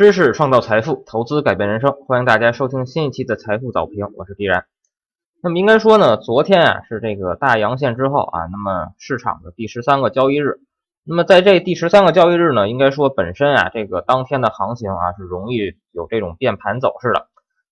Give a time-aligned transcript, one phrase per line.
[0.00, 1.92] 知识创造财富，投资改变人生。
[2.06, 4.64] 欢迎大家收听新一期的财富早评，我是必然。
[5.42, 10.60] 那么应该说呢，昨天啊是这个大阳线之后啊，那么市场的第十三个交易日。
[11.04, 17.26] 那么在这第十三个交易日呢，应该说本身啊这个当天的行情啊是容易有这种变盘走势的。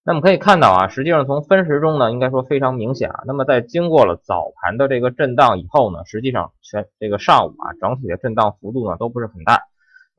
[0.05, 3.23] 那么可以看到啊，实际上从分时中呢，应该说非常明显啊。
[3.27, 9.63] 那么在经过了早盘的这个震荡以后呢，实际上全这个上午啊整体的震荡幅度呢都不是很大。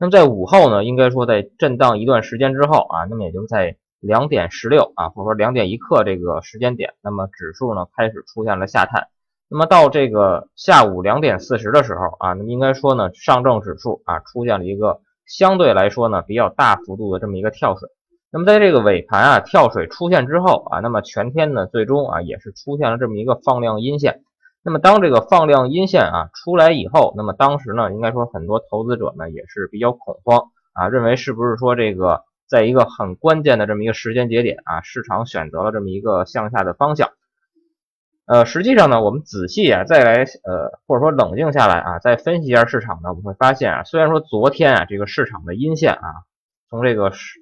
[0.00, 9.08] 那么在午后呢，应该说在震荡一段时间之后啊，那么也就在两点十六啊，或者说两点一刻这个时间点，那么指数呢开始出现了下探。
[9.50, 17.86] 那么到这个下午两点四十的时候啊，那么应该说呢，上证指数啊出现了一个相对来说呢比较大幅度的这么一个跳水。
[18.32, 24.22] 那么在这个尾盘啊跳水出现之后啊，那么全天呢最终啊也是出现了这么一个放量阴线。
[24.62, 37.10] 那么当这个放量阴线啊出来以后，那么当时呢，应该说很多投资者呢也是比较恐慌啊，认为是不是说这个在一个很关键的这么一个时间节点啊，市场选择了这么一个向下的方向。
[38.26, 46.24] 呃，实际上呢，我们仔细啊再来呃或者说冷静下来啊，再分析一下市场呢，我们会发现啊，虽然说昨天啊这个市场的阴线啊
[46.68, 47.39] 从这个是。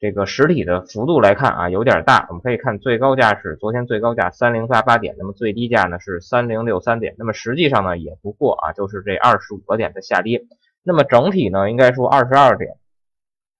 [0.00, 2.24] 这个实体的幅度来看啊，有点大。
[2.30, 7.14] 我们可以看最高价是昨天最高价三零八八点，那么最低价呢是三零六三点。
[7.18, 10.46] 那么实际上呢也不过啊，就是这二十五个点的下跌。
[10.82, 12.76] 那么整体呢应该说二十二点，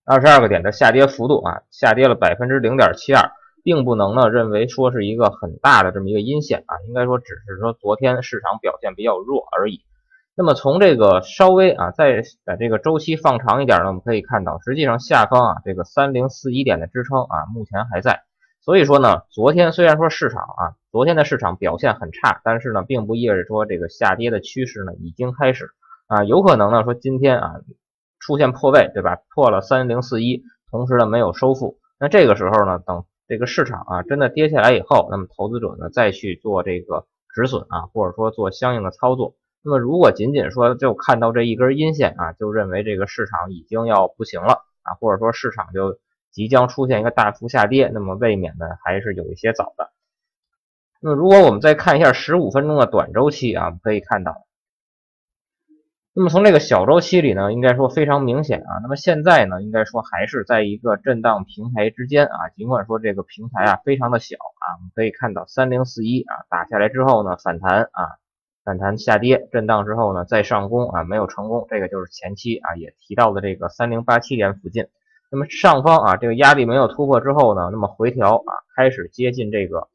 [0.07, 9.85] 二十二个点的下跌幅度啊，下跌了百分之零点七二，并不能呢认为说是一个很大的这么一个阴线啊，应该说只是说昨天市场表现比较弱而已。
[10.41, 18.23] 那么从这个稍微啊，再把这个周期放长一点呢，我们可以看到，实际上下方啊这个三零四一点的支撑啊，目前还在。
[18.63, 25.69] 所以说呢，昨天虽然说市场啊，昨天的市场表现很差，但是呢，并不意味着说这个下跌的趋势呢已经开始
[26.07, 27.57] 啊，有可能呢说今天啊
[28.19, 29.19] 出现破位，对吧？
[29.35, 31.77] 破了三零四一，同时呢没有收复。
[31.99, 39.35] 那这个时候呢，等这个市场啊真的跌下来以后，那么投资者呢再去做这个止损啊，或者说做相应的操作。
[39.63, 45.99] 那么，如果仅仅说就看到这一根阴线啊，就认为这个市场已经要不行了啊，或者说市场就
[46.31, 49.93] 即将出现一个大幅下跌，那么未免呢还是有一些早的。
[51.03, 54.47] 那么，如果我们再看一下十五分钟的短周期啊，可以看到，
[56.15, 58.81] 那么从这个小周期里呢，应该说非常明显啊。
[58.83, 68.17] 那么现在呢，应该说还是在一个震荡平台之间啊，尽管说这个平台啊非常的小啊，我们可以看到三零四一啊打下来之后呢，反弹啊。
[68.71, 74.87] 反弹下跌震荡之后呢，再上攻啊，没有成功，这个就是前期啊也提到的这个三零八七点附近。
[75.29, 79.89] 那么上方啊这个压力没有突破之后呢，那么回调啊开始接近这个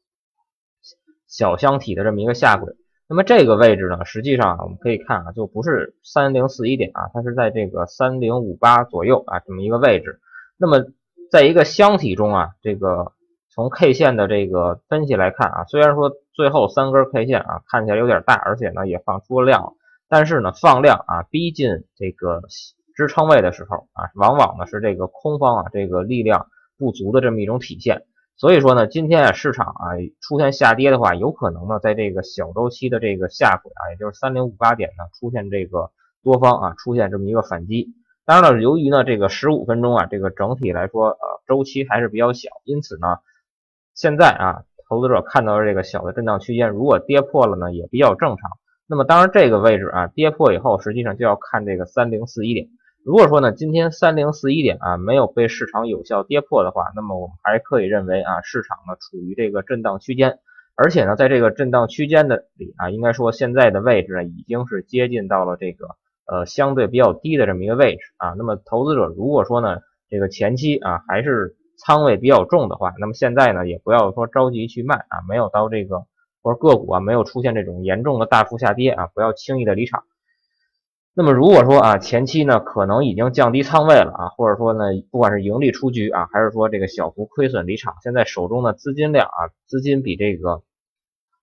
[1.26, 2.74] 小箱体的这么一个下轨。
[3.08, 10.20] 那么这个位置呢，实际上我们可以看啊，就不是三零四一点啊，它是在这个三零五八左右啊这么一个位置。
[10.58, 10.84] 那么
[11.30, 13.14] 在一个箱体中啊，这个。
[13.48, 19.72] 从 K 线的这个分析来看啊，虽然说最后三根 K 线啊看起来有点大，而且呢也放出了量，
[20.06, 22.42] 但是呢放量啊逼近这个
[22.94, 26.46] 支撑位的时候啊，往往呢是这个空方啊这个力量
[26.76, 28.04] 不足的这么一种体现。
[28.36, 35.90] 所以说呢，今天啊市场啊出现下跌的话，有可能呢在这个小周期的这个下轨啊，也就是三零五八点呢出现这个
[36.22, 37.94] 多方啊出现这么一个反击。
[38.26, 43.18] 当然了，由于呢这个十五分钟啊这个整体来说呃周期还是比较小，因此呢。
[43.98, 48.50] 现在啊，投资者看到的这个小的震荡区间，如果跌破了呢，也比较正常。
[48.86, 52.68] 那么当然这个位置啊，跌破以后，实际上就要看这个三零四一点。
[53.04, 60.38] 如果说呢，今天三零四一点啊没有被市场有效跌破的话，那么我们还可以认为啊，市场呢处于这个震荡区间，
[60.76, 65.88] 而且呢，在这个震荡区间的里啊，应该说现在的位置呢已经是接近到了这个
[66.26, 68.34] 呃相对比较低的这么一个位置啊。
[68.38, 71.56] 那么投资者如果说呢，这个前期啊还是。
[71.78, 76.06] 仓位比较重的话，那么现在呢，也不要说着急去卖啊，没有到这个
[76.42, 80.04] 或者个股啊没有出现这种严重的大幅下跌啊，不要轻易的离场。
[81.14, 90.62] 那么如果说啊前期呢可能已经降低仓位了啊，或者说呢不管是盈利出局啊，还是说这个小幅亏损离场，现在手中的资金量啊资金比这个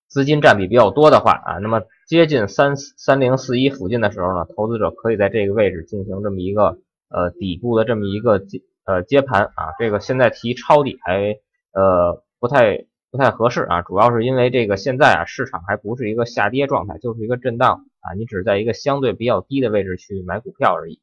[0.08, 6.78] 资金占比比较多的话啊，那么接近三三零四一附近的时候呢，投资者可以在这个位置进行这么一个
[7.08, 8.62] 呃底部的这么一个进。
[8.86, 11.36] 呃，接盘啊，这个现在提抄底还
[11.72, 21.00] 呃不太不太合适啊，主要是因为这个现在啊市场还不是一个下跌状态，就是一个震荡啊，你只是在一个相对比较低的位置去买股票而已。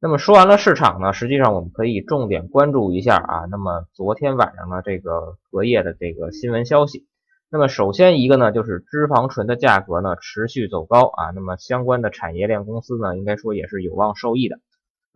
[0.00, 7.06] 那么说完了市场呢，实际上我们可以重点关注一下啊，那么昨天晚上呢这个隔夜的这个新闻消息，
[7.50, 14.60] 那么首先一个呢就是脂肪醇的价格呢持续走高啊，那么相关的产业链公司呢应该说也是有望受益的。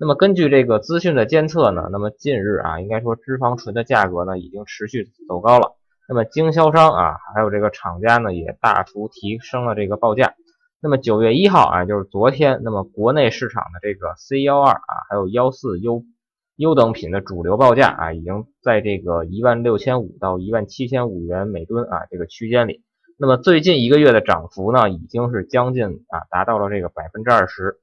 [0.03, 5.77] 那么根据这个资讯的监测呢，那么近日啊，应该说脂肪醇的价格呢已经持续走高了。
[6.09, 10.35] 那么经销商啊，还有这个厂家呢，也大幅提升了这个报价。
[10.81, 16.03] 那么九月一号啊，就是昨天，那么国内市场的这个 C 幺二啊，还有幺四优
[16.57, 22.83] 优等品的主流报价啊，已经在这个一万六千五到一万七千五元每吨啊这个区间里。
[23.21, 27.79] 那么最近一个月的涨幅呢，已经是将近啊达到了这个百分之二十。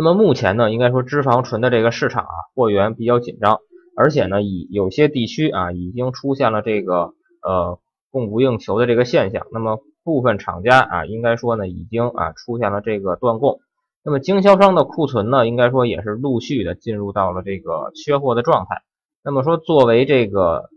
[0.00, 3.58] 那么目前呢，应该说脂肪醇的这个市场啊，货源比较紧张，
[3.94, 7.12] 而且呢，以有些地区啊，已经出现了这个
[7.42, 7.78] 呃
[8.10, 9.46] 供不应求的这个现象。
[9.52, 13.60] 那么部分厂家啊，应该说呢，已经啊出现了这个断供。
[14.02, 18.76] 那么经销商的库存呢，应该说也是陆续的进入到了这个缺货的状态。
[19.22, 20.70] 那么说，作为这个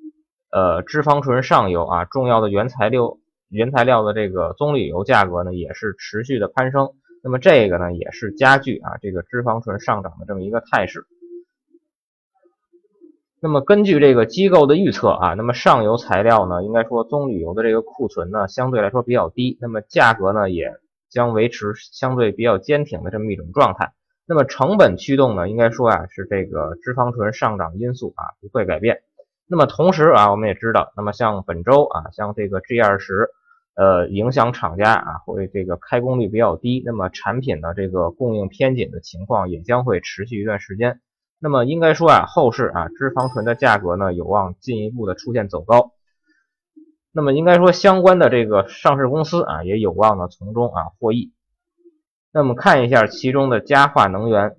[0.52, 3.16] 呃脂肪醇上游啊重要的原材料
[3.48, 6.90] 原材料的这个棕榈油价格呢，也是持续的攀升。
[7.26, 11.06] 那么这个呢，也是加剧啊这个脂肪醇上涨的这么一个态势。
[13.40, 20.74] 那么根据这个机构的预测啊，那么上游材料呢，应该说棕榈油的这个库存呢，相对来说比较低，那么价格呢，也
[21.10, 23.94] 将维持相对比较坚挺的这么一种状态。
[24.26, 29.02] 那么成本驱动呢，应该说啊，是这个脂肪醇上涨因素啊不会改变。
[29.48, 33.30] 那么同时啊，我们也知道，那么像本周啊，像这个 G 二十。
[33.76, 41.02] 呃，影响厂家啊，会这个开工率比较低，那么产品的这个供应偏紧的情况也将会持续一段时间。
[41.40, 45.92] 那么应该说啊，后市啊，脂肪醇的价格呢，有望进一步的出现走高。
[47.12, 51.34] 那么应该说，相关的这个上市公司啊，也有望呢从中啊获益。
[52.32, 54.56] 那么看一下其中的佳化能源。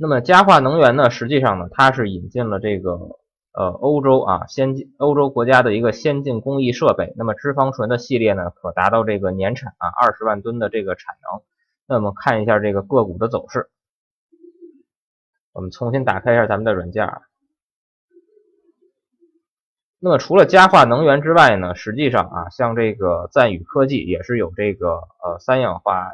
[0.00, 3.18] 那么佳化能源呢，实际上呢，它是引进了这个
[3.52, 7.12] 呃欧洲啊先进欧洲国家的一个先进工艺设备。
[7.16, 11.42] 那么脂肪醇的系列呢，可达到这个年产啊二十万吨的这个产能。
[11.88, 13.70] 那么看一下这个个股的走势。
[15.52, 17.22] 我们重新打开一下咱们的软件啊。
[19.98, 26.08] 那么除了佳化能源之外呢，实际上啊，像这个赞宇科技也是有这个呃三氧化。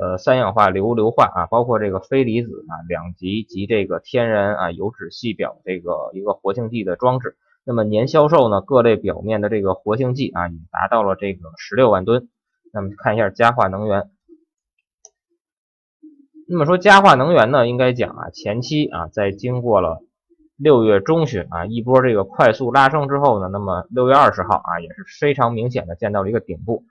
[0.00, 7.36] 呃，三氧化硫硫化啊，包括这个非离子啊，两极及这个天然啊油脂系表这个一个活性剂的装置。
[7.64, 12.28] 那么年销售呢，各类表面的这个活性剂啊，已达到了这个十六万吨。
[12.72, 14.10] 那么看一下佳化能源。
[16.48, 20.02] 那么说佳化能源呢，应该讲啊，前期啊，在经过了
[20.56, 26.84] 六月中旬啊一波这个快速拉升之后呢，那么六月二十号啊，也是非常明显的见到了一个顶部。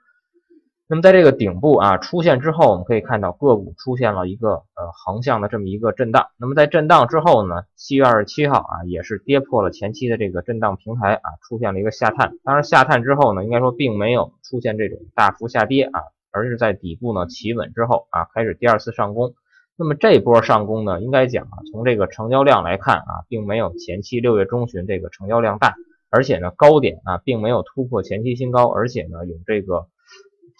[0.94, 6.28] 那么在这个顶部啊出现之后，我们可以看到个股出现了一个呃横向的这么一个震荡。
[6.38, 12.34] 那么在震荡之后呢，七月二十七号啊也是跌破了前期的这个震荡平台啊，出现了一个下探。
[12.44, 16.00] 当然下探之后呢，应该说并没有出现这种大幅下跌啊，
[16.30, 19.34] 而是在底部呢企稳之后啊开始第二次上攻。
[19.76, 25.74] 那么这波上攻呢，应该讲啊，从这个成交量来看啊，并没有前期六月中旬这个成交量大，
[26.08, 29.88] 而且呢高点啊并没有突破前期新高，而且呢有这个。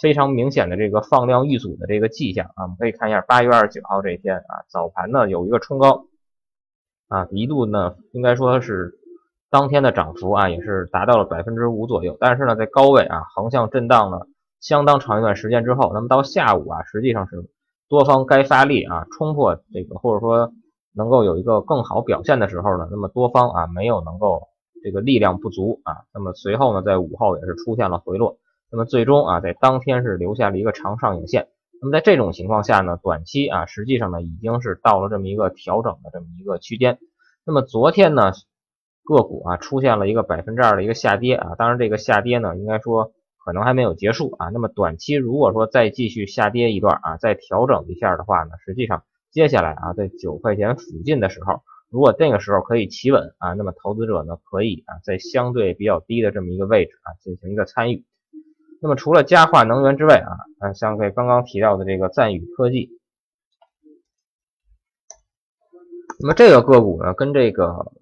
[0.04, 6.04] 非常明显的这个放量遇阻的这个迹象啊，我们可以看一下八月二十九号这一天啊，早盘呢有一个冲高
[7.08, 8.98] 啊，一度呢应该说是
[9.48, 14.28] 当天的涨幅啊也是达到了百分之五左右，但是呢在高位啊横向震荡了
[14.60, 17.48] 相当长一段时间之后，那么到下午啊实际上是
[17.88, 20.52] 多方该发力啊冲破这个或者说
[20.92, 24.48] 能够有一个更好表现的时候呢，那么多方啊没有能够
[24.82, 28.36] 这个力量不足啊，那么随后呢在午后也是出现了回落。
[28.74, 31.46] 那么最终啊，在当天是留下了一个长上影线。
[31.80, 36.98] 那么在这种情况下呢，短期啊，实际上呢，已经是到了这么一个调整的这么一个区间。
[37.46, 38.32] 那么昨天呢，
[39.04, 43.12] 个股啊出现了一个百分之二的一个下跌啊，当然这个下跌呢，应该说
[43.44, 44.48] 可能还没有结束啊。
[44.48, 58.04] 那么短期如果说再继续下跌一段啊，再调整一下的话呢，实际上接下来啊，在九块钱附近的时候，如果那个时候可以企稳啊，那么投资者呢，可以啊，在相对比较低的这么一个位置啊，进行一个参与。
[58.84, 60.22] 那么除了佳化能源之外
[60.60, 62.90] 啊，像这刚刚提到的这个赞宇科技，
[66.20, 67.92] 那么这个个股呢，跟这个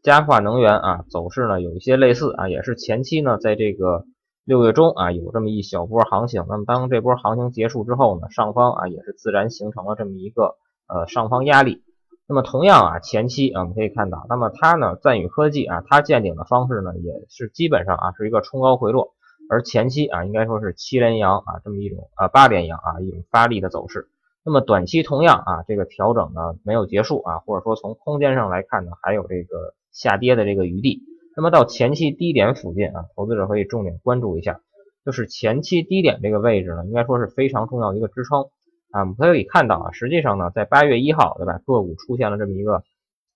[0.00, 4.04] 佳化能源啊走势呢有一些类似啊，也是前期呢在这个
[4.44, 10.54] 六月中啊有这么一小波行情，那么当这波行情结束之后呢，上方啊也是自然形成了这么一个
[10.86, 11.82] 呃上方压力。
[12.28, 19.16] 那么同样啊，前期啊我们可以看到，那么它呢赞宇科技啊它见顶的方式呢也是基本上啊是一个冲高回落。
[19.48, 24.08] 而前期啊，应该说是七连阳啊，这么一种啊八连阳啊一种发力的走势。
[24.44, 31.02] 那么短期同样啊，这个调整呢没有结束啊，或者说从空间上来看呢，还有这个下跌的这个余地。
[31.36, 34.60] 那么到前期低点附近啊，投资者可以重点关注一下。
[35.04, 38.42] 就是前期低点这个位置呢，应该说是非常重要的一个支撑
[38.90, 39.00] 啊。
[39.00, 41.58] 我们可以看到啊，实际上呢，在八月一号，对吧？
[41.64, 42.82] 个股出现了这么一个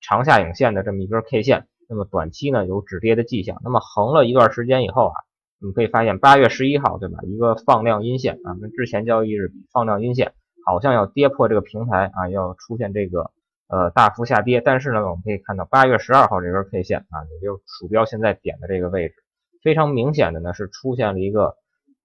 [0.01, 3.61] 长下影线的这么一根 K 线，那么短期呢有止跌的迹象。
[3.65, 5.15] 那么横了一段时间以后啊，
[5.63, 7.19] 我们可以发现八月十一号，对吧？
[7.23, 10.35] 一个放量阴线啊，跟之前交易日比，放量阴线
[10.67, 13.31] 好像要跌破这个平台啊，要出现这个。
[13.69, 19.15] 呃，大幅下跌，但是呢，我们可以看到八月十二号这根 K 线啊，也就是鼠标现在点的这个位置，
[19.63, 21.55] 非常明显的呢是出现了一个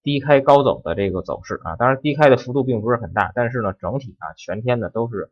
[0.01, 5.29] 低开高走的这个走势啊，当然低开的幅度并不是很大，但是呢，整体啊全天呢都是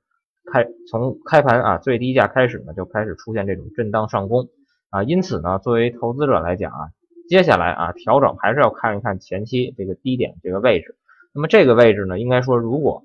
[0.51, 4.49] 开从开盘啊最低价开始呢就开始出现这种震荡上攻
[4.89, 6.89] 啊，因此呢，作为投资者来讲啊，
[7.27, 10.95] 接下来啊调整还是要看一看前期这个低点这个位置，
[11.33, 13.03] 那么这个位置呢，应该说如果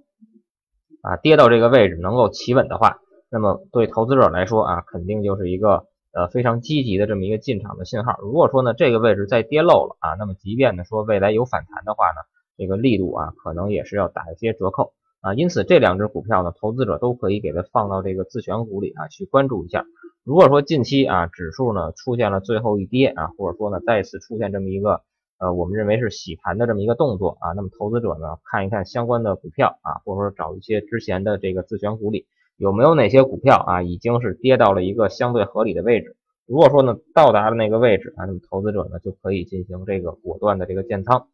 [1.02, 2.98] 啊跌到这个位置能够企稳的话。
[3.32, 8.18] 那么对投资者来说啊，肯定就是一个呃非常积极的这么一个进场的信号。
[8.20, 12.16] 如果说呢这个位置再跌漏了啊，那么即便呢说未来有反弹的话呢，
[12.58, 15.34] 这个力度啊可能也是要打一些折扣啊。
[15.34, 19.84] 因此这两只股票呢，投资者都可以给它放到这个自选股里啊去关注一下。
[20.24, 25.02] 如果说近期啊指数呢出现了最后一跌啊，或者说呢再次出现这么一个
[25.38, 32.26] 呃我们认为是洗盘的这么一个动作啊，那么投资者呢看一看相关的股票啊，或者说找一些之前的这个自选股里。
[32.56, 36.14] 有没有哪些股票啊，已经是跌到了一个相对合理的位置？
[36.46, 41.28] 如果说呢，到达了那个位置啊，那么投资者呢就可以进行这个果断的这个建仓。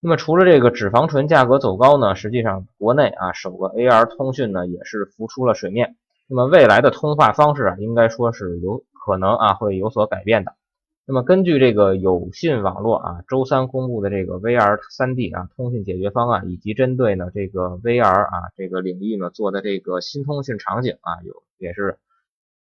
[0.00, 5.96] 那么除了这个脂肪醇价格走高呢，实际上国内啊首个 AR 通讯呢也是浮出了水面。
[6.28, 10.54] 那么未来的通话方式啊，应该说是有可能啊会有所改变的。
[11.04, 21.98] 那么根据这个有信网络啊，周三公布的这个 VR 三 D 啊通讯解决方案，以及针对呢这个 VR 啊这个领域呢做的这个新通讯场景啊，有也是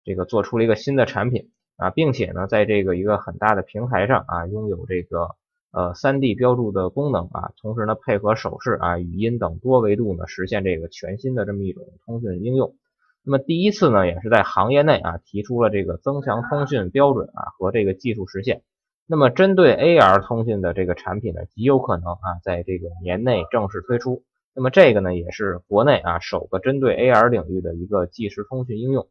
[0.04, 5.36] 这个做出了一个新的产品啊，并且呢在这个一个很大的平台上啊，拥有这个
[5.72, 12.76] 呃三 D 标注的功能啊，同时呢配合手势啊、语音等多维度呢实现这个全新的这么一种通讯应用。
[13.24, 18.64] 那么第一次呢，也是在行业内啊提出了这个增强通讯标准啊和这个技术实现。
[19.08, 24.24] 那么针对 AR 通讯的这个产品呢，极有可能啊在这个年内正式推出。
[24.54, 29.08] 那么这个呢，也是国内啊首个针对 AR 领域的一个即时通讯应用。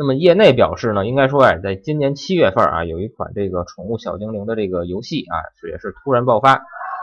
[0.00, 5.34] 那么业内表示呢，应该说啊，在今年七月份啊，有一款这个宠物小精灵的这个游戏啊，
[5.68, 6.62] 也是突然爆发。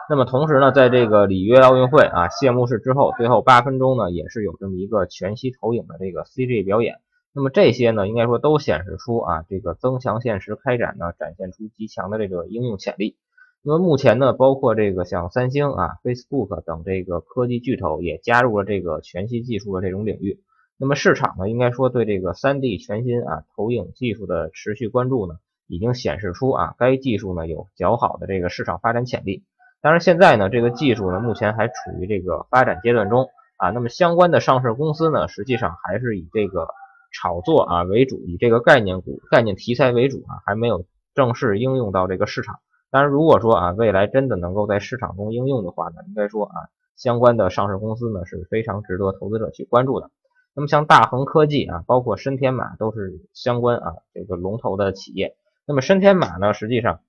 [0.09, 6.95] 那么同时呢，在这个里约奥运会啊谢幕式之后，最后八分钟呢，也是有这么一个全息投影的这个 CG 表演。
[7.33, 13.17] 那么这些呢，应该说都显示出啊，这个增强现实开展呢，展现出极强的这个应用潜力。
[13.61, 20.39] 那么目前呢，包括这个像三星啊、Facebook 等这个科技巨头也加入了这个全息技术的这种领域。
[20.77, 25.35] 那么市场呢，应该说对这个 3D 全新啊投影技术的持续关注呢，
[25.67, 29.45] 已经显示出啊，该技术呢有较好的这个市场发展潜力。
[29.81, 33.69] 当然，现在呢，这个技术呢，目前还处于这个发展阶段中啊。
[33.69, 36.67] 那么相关的上市公司呢，实际上还是以这个
[37.13, 42.59] 炒作啊为主，以这个概念股、概念题材为主啊，还没有正式应用到这个市场。
[42.91, 46.55] 当然，如果说啊，未来真的能够在市场中应用的话呢，应该说啊，
[46.97, 50.11] 相关的上市公司呢是非常值得投资者去关注的。
[50.55, 55.35] 那么像大恒科技啊，包括深天马都是相关啊这个龙头的企业。
[55.65, 57.01] 那么深天马呢，实际上。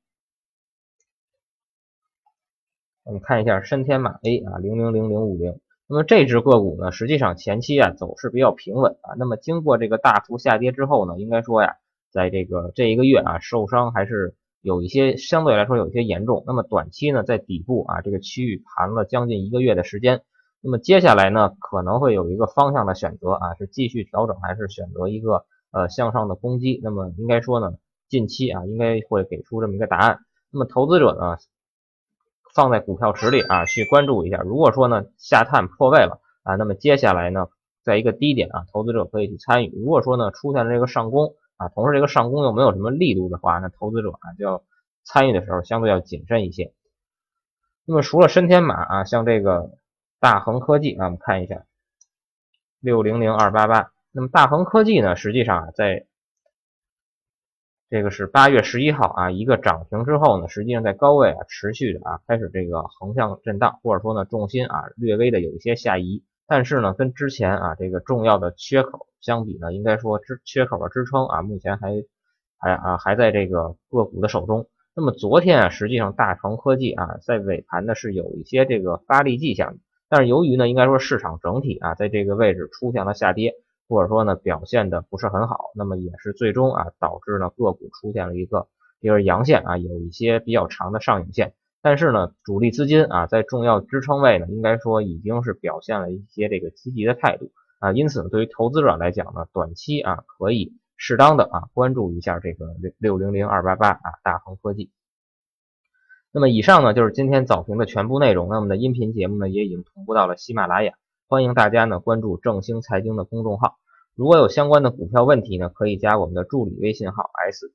[3.05, 5.61] 我们看一下深天马 A 啊，零零零零五零。
[5.87, 9.15] 那么这只个股呢，实际上前期啊走势比较平稳啊。
[9.17, 11.77] 那么经过这个大幅下跌之后呢，应该说呀，
[12.11, 16.43] 在这个这一个月啊，受伤还是有一些相对来说有一些严重。
[16.49, 20.23] 那么短期呢，在底部啊这个区域盘了将近一个月的时间。
[20.67, 26.81] 那么接下来呢，可能会有一个方向的选择啊，是继续调整还是选择一个呃向上的攻击？
[26.83, 27.77] 那么应该说呢，
[28.09, 30.19] 近期啊应该会给出这么一个答案。
[30.51, 31.37] 那么投资者呢？
[32.53, 34.39] 放在股票池里啊，去关注一下。
[34.39, 37.47] 如果说呢下探破位了啊，那么接下来呢，
[37.85, 39.73] 在一个低点啊，投资者可以去参与。
[39.79, 44.65] 如果说呢出现了这个上攻啊，同时这个上攻又没有什么力度的话，那投资者啊就要
[45.05, 46.73] 参与的时候相对要谨慎一些。
[47.85, 49.71] 那么除了深天马啊，像这个
[50.27, 51.67] 大恒科技啊，我们看一下
[52.81, 53.93] 六零零二八八。
[54.11, 56.05] 那么大恒科技呢，实际上啊在
[57.89, 72.03] 这个是八月十一号啊，一个涨停之后呢，实际上在高位啊持续的啊开始这个横向震荡，或者说呢重心啊略微的有一些下移，但是呢跟之前啊这个重要的缺口相比呢，应该说支缺口的支撑啊目前还
[72.59, 74.69] 还啊还在这个个股的手中。
[74.93, 83.55] 那么昨天啊实际上大成科技啊在尾盘呢是有一些这个发力迹象，但是由于呢应该说市场整体啊在这个位置出现了下跌。
[83.89, 88.67] 或者说呢表现的不是很好，那么也是最终啊导致呢个股出现了一个
[89.01, 91.55] 就是阳线啊，有一些比较长的上影线。
[91.83, 97.93] 但是呢，主力资金啊，在重要支撑位呢，应该说已经是表现了一些这个积极的态度啊。
[97.93, 104.91] 因此呢，对于投资者来讲呢，短期啊可以适当的啊关注一下这个六六零零二八八啊大恒科技。
[106.33, 108.49] 那么以上呢就是今天早评的全部内容。
[108.49, 110.93] 那我们的音频节目呢也已经同步到了喜马拉雅，
[111.29, 113.77] 欢迎大家呢关注正兴财经的公众号。
[114.15, 117.31] 如果有相关的股票问题呢，可以加我们的助理微信号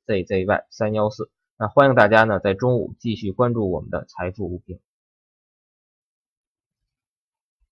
[0.06, 1.30] szzy 三幺四。
[1.58, 4.78] 那欢迎大家呢在中午继续关注我们的财富无评。